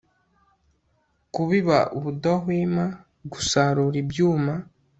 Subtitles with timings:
[1.33, 2.85] kubiba ubudahwema
[3.31, 4.53] gusarura ibyuma